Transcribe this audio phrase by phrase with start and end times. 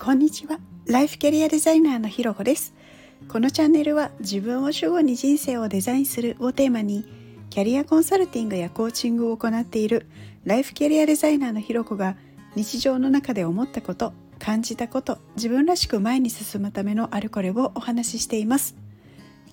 [0.00, 0.60] こんにちは。
[0.86, 2.72] ライフキャリアデザイナーのひろこです。
[3.26, 7.04] このチャンネルは自分を主語に人生をデザインするをテーマに
[7.50, 10.06] キャリアコンサルティングやコーチングを行っている
[10.44, 12.16] ライフキャリアデザイナーのひろこが
[12.54, 18.76] 日常の中で思ったこと感じたこと自分らしく前に進むためのあれこれをお話ししています。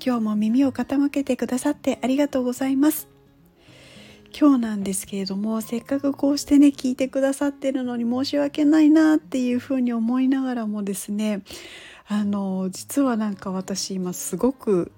[0.05, 3.15] 今日も耳を傾けてくださってありがとうございます。
[4.38, 11.41] 今日なんですけれどもせっかくこうしてね聞いてくださってるのに申し訳ないなっていうふうに思いながらもですね
[12.09, 14.91] あの実はなんか私今すごく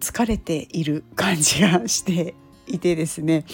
[0.00, 2.34] 疲れている感じがして
[2.66, 3.44] いてですね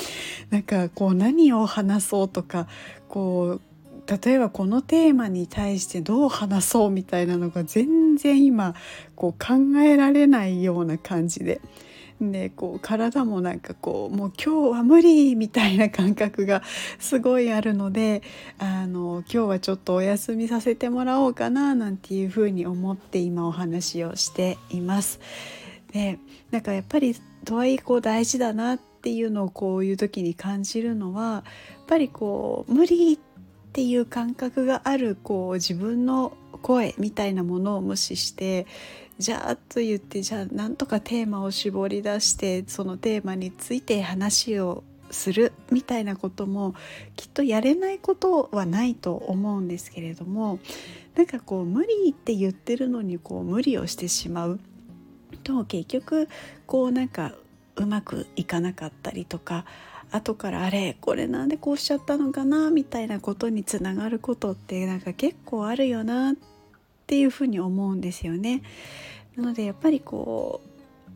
[0.49, 2.67] なんかこう何を話そうとか
[3.09, 3.61] こう
[4.25, 8.75] 例えばこのテーマに対してどう話そうみたいなのが全然今
[9.15, 11.61] こう考えられないような感じで
[12.21, 16.63] でこう体もなんかこうもう今日は無理みたいな感覚が
[16.99, 18.23] すごいあるので
[18.59, 25.21] あの今日はちょっとお休みさせてもらおうかななんていうふうに思って今お話をしています。
[25.93, 26.19] で
[26.51, 31.43] なんかやっぱりとはいえこう大事だなっていうのをこういう時に感じるのはやっ
[31.87, 33.19] ぱりこう無理っ
[33.73, 38.67] ていう感覚があるこう自分の声みたいなものを無視して
[39.19, 46.75] じゃあと言ってじゃあなんとかテーマを絞り出してそのテーマについて話をするみたいなことも
[47.17, 50.59] きっとやれないことはないと思うんですけれども
[51.17, 54.61] なんかこう無理って言ってるのにこう無理をしてしまう。
[55.45, 56.29] と結局
[56.67, 57.35] こうなんか
[57.77, 59.65] うまくいかなかったりとか
[60.11, 66.35] 後からあれこれなんでこうしちゃったのかなみたいなことにつながることってなんか結構あるよなっ
[67.07, 68.63] ていうふうに思うんですよね。
[69.37, 70.69] なのでやっぱりこう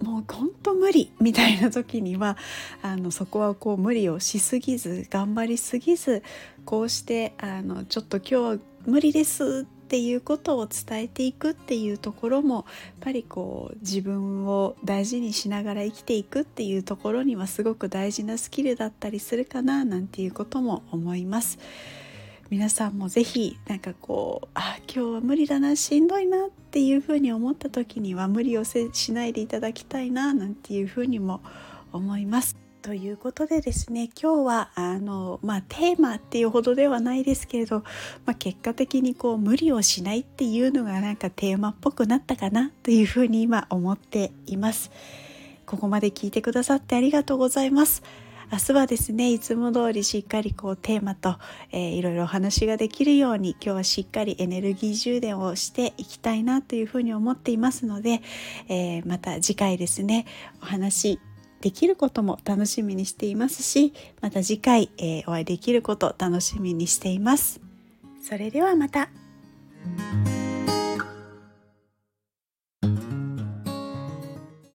[0.04, 2.36] もうほんと無理みたいな時には
[2.82, 6.22] あのそこはこう無理をしすぎず頑張りすぎず
[6.64, 12.64] こうしてあのちょっと今日は無理ですってていうことを伝えていくっていうところもやっ
[13.00, 21.58] ぱりこう自分を大事にしながら生きていくっていうところにはすごく大事なスキルだったりするかななんていうことも思います。
[22.48, 31.42] 皆さんも是非なんかこうあ今日は無理だなしんどいなっていうふうに思った時には無理をしないでいただきたいななんていうふうにも
[31.92, 32.61] 思います。
[32.82, 37.84] ということでですね今日はあの、まあ、テーマっていうほどではないですけれど、
[38.26, 44.90] まあ、結果的にこう無理をしないっていうのがなんかテーマっぽくなったかなというふうに今思っています。
[45.64, 48.02] ここまで聞いてくださってありがとうございます。
[48.50, 51.36] 明日はですねいつも通りしっかりこうテーマと、
[51.70, 58.20] えー、いろいろお話ができるように今日はしっかりエネルギー充電をしていきたいなというふうに思っていますので、
[58.68, 60.26] えー、また次回ですね
[60.60, 61.18] お話
[61.62, 67.60] できることも楽しみにしていますしまた次回、えー、お会いできること楽しみにしています。
[68.22, 69.21] それではまた。